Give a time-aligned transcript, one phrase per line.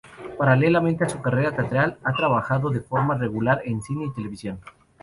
[0.39, 4.59] Paralelamente a su carrera teatral, ha trabajado de forma regular en cine y televisión.